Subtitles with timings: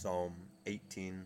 [0.00, 0.32] Psalm
[0.66, 1.24] 18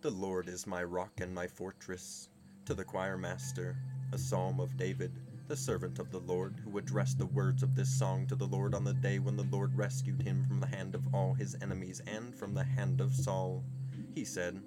[0.00, 2.30] The Lord is my rock and my fortress.
[2.64, 3.76] To the choir master,
[4.14, 5.12] a psalm of David,
[5.46, 8.74] the servant of the Lord, who addressed the words of this song to the Lord
[8.74, 12.00] on the day when the Lord rescued him from the hand of all his enemies
[12.06, 13.62] and from the hand of Saul.
[14.14, 14.58] He said,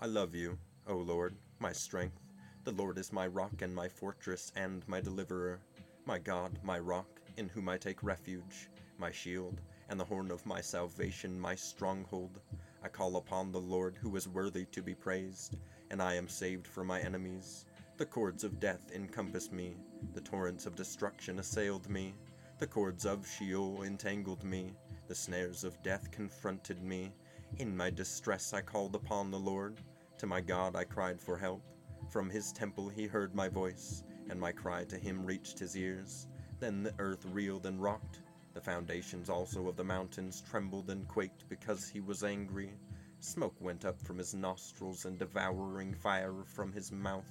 [0.00, 2.18] I love you, O Lord, my strength.
[2.64, 5.60] The Lord is my rock and my fortress and my deliverer,
[6.06, 10.44] my God, my rock, in whom I take refuge, my shield and the horn of
[10.44, 12.40] my salvation, my stronghold.
[12.82, 15.56] I call upon the Lord, who is worthy to be praised,
[15.90, 17.64] and I am saved from my enemies.
[17.96, 19.76] The cords of death encompassed me,
[20.12, 22.14] the torrents of destruction assailed me,
[22.58, 24.74] the cords of Sheol entangled me,
[25.06, 27.12] the snares of death confronted me.
[27.58, 29.80] In my distress I called upon the Lord,
[30.18, 31.62] to my God I cried for help.
[32.10, 36.26] From his temple he heard my voice, and my cry to him reached his ears.
[36.60, 38.20] Then the earth reeled and rocked
[38.54, 42.72] the foundations also of the mountains trembled and quaked because he was angry.
[43.20, 47.30] Smoke went up from his nostrils and devouring fire from his mouth.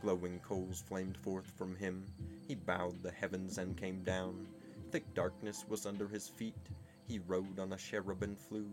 [0.00, 2.04] Glowing coals flamed forth from him.
[2.46, 4.46] He bowed the heavens and came down.
[4.90, 6.68] Thick darkness was under his feet.
[7.06, 8.70] He rode on a cherub and flew.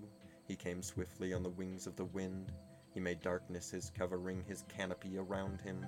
[0.47, 2.51] He came swiftly on the wings of the wind.
[2.93, 5.83] He made darkness his covering, his canopy around him.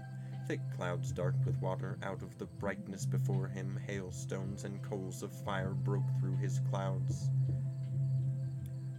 [0.48, 3.80] Thick clouds dark with water out of the brightness before him.
[3.86, 7.30] Hailstones and coals of fire broke through his clouds.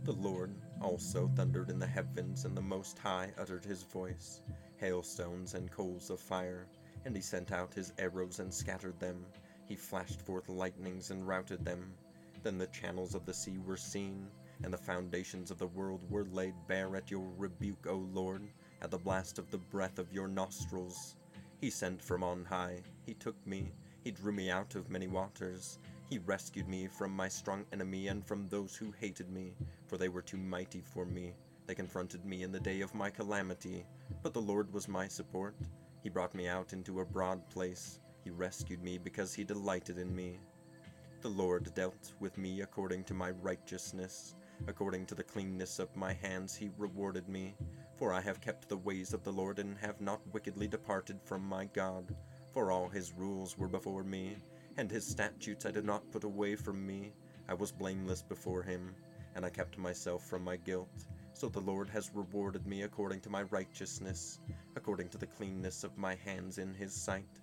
[0.05, 4.41] The Lord also thundered in the heavens, and the Most High uttered his voice.
[4.77, 6.69] Hailstones and coals of fire.
[7.05, 9.27] And he sent out his arrows and scattered them.
[9.65, 11.93] He flashed forth lightnings and routed them.
[12.45, 14.29] Then the channels of the sea were seen
[14.63, 18.43] and the foundations of the world were laid bare at your rebuke, O Lord,
[18.83, 21.17] at the blast of the breath of your nostrils.
[21.61, 23.73] He sent from on high, he took me,
[24.05, 25.79] he drew me out of many waters.
[26.09, 29.53] He rescued me from my strong enemy and from those who hated me,
[29.89, 31.35] for they were too mighty for me.
[31.67, 33.85] They confronted me in the day of my calamity,
[34.23, 35.57] but the Lord was my support.
[36.05, 37.99] He brought me out into a broad place.
[38.23, 40.39] He rescued me because he delighted in me.
[41.23, 44.37] The Lord dealt with me according to my righteousness.
[44.67, 47.55] According to the cleanness of my hands he rewarded me.
[47.97, 51.43] For I have kept the ways of the Lord, and have not wickedly departed from
[51.47, 52.15] my God.
[52.53, 54.37] For all his rules were before me,
[54.77, 57.13] and his statutes I did not put away from me.
[57.49, 58.95] I was blameless before him,
[59.35, 61.07] and I kept myself from my guilt.
[61.33, 64.41] So the Lord has rewarded me according to my righteousness,
[64.75, 67.41] according to the cleanness of my hands in his sight.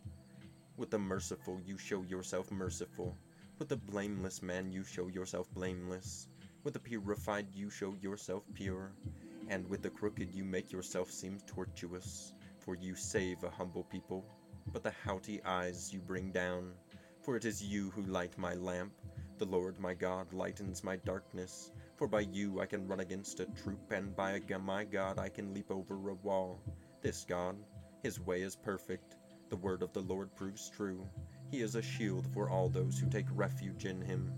[0.78, 3.16] With the merciful you show yourself merciful,
[3.60, 6.28] with the blameless man you show yourself blameless.
[6.64, 8.94] With the purified you show yourself pure,
[9.50, 12.34] and with the crooked you make yourself seem tortuous.
[12.60, 14.24] For you save a humble people,
[14.72, 16.72] but the haughty eyes you bring down.
[17.22, 18.94] For it is you who light my lamp.
[19.40, 21.72] The Lord my God lightens my darkness.
[21.98, 25.54] For by you I can run against a troop, and by my God I can
[25.54, 26.62] leap over a wall.
[27.02, 27.58] This God,
[28.02, 29.18] his way is perfect.
[29.50, 31.06] The word of the Lord proves true.
[31.52, 34.32] He is a shield for all those who take refuge in him.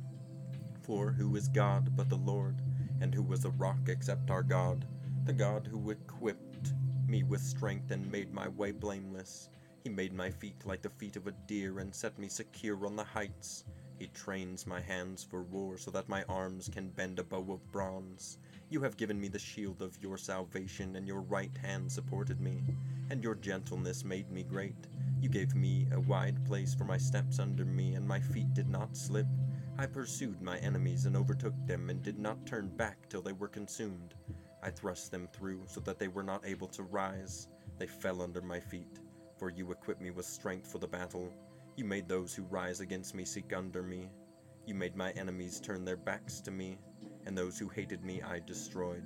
[0.86, 2.62] For who is God but the Lord?
[3.02, 4.86] And who was a rock except our God?
[5.26, 6.74] The God who equipped
[7.08, 9.50] me with strength and made my way blameless.
[9.84, 12.96] He made my feet like the feet of a deer and set me secure on
[12.96, 13.64] the heights.
[13.98, 17.72] He trains my hands for war so that my arms can bend a bow of
[17.72, 18.38] bronze.
[18.70, 22.62] You have given me the shield of your salvation, and your right hand supported me,
[23.10, 24.88] and your gentleness made me great.
[25.20, 28.70] You gave me a wide place for my steps under me, and my feet did
[28.70, 29.26] not slip.
[29.78, 33.48] I pursued my enemies and overtook them, and did not turn back till they were
[33.48, 34.16] consumed.
[34.64, 37.50] I thrust them through, so that they were not able to rise.
[37.78, 39.00] They fell under my feet,
[39.38, 41.32] for you equipped me with strength for the battle.
[41.76, 44.10] You made those who rise against me seek under me.
[44.66, 46.80] You made my enemies turn their backs to me
[47.26, 49.04] and those who hated me I destroyed.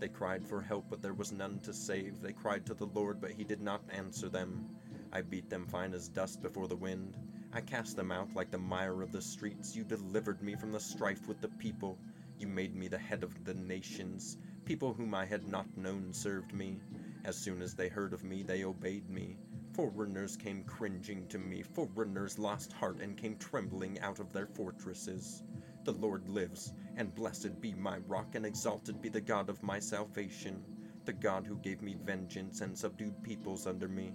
[0.00, 2.20] They cried for help, but there was none to save.
[2.20, 4.68] They cried to the Lord, but he did not answer them.
[5.12, 7.16] I beat them fine as dust before the wind.
[7.56, 9.76] I cast them out like the mire of the streets.
[9.76, 11.96] You delivered me from the strife with the people.
[12.36, 14.38] You made me the head of the nations.
[14.64, 16.80] People whom I had not known served me.
[17.24, 19.36] As soon as they heard of me, they obeyed me.
[19.72, 21.62] Foreigners came cringing to me.
[21.62, 25.44] Foreigners lost heart and came trembling out of their fortresses.
[25.84, 29.78] The Lord lives, and blessed be my rock, and exalted be the God of my
[29.78, 30.64] salvation,
[31.04, 34.12] the God who gave me vengeance and subdued peoples under me,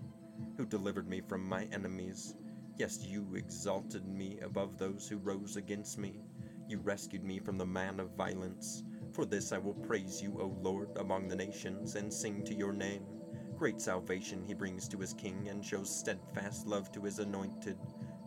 [0.58, 2.36] who delivered me from my enemies.
[2.80, 6.14] Yes, you exalted me above those who rose against me.
[6.70, 8.84] You rescued me from the man of violence.
[9.12, 12.72] For this I will praise you, O Lord, among the nations, and sing to your
[12.72, 13.04] name.
[13.58, 17.78] Great salvation he brings to his king, and shows steadfast love to his anointed,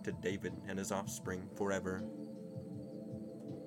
[0.04, 2.04] to David and his offspring forever.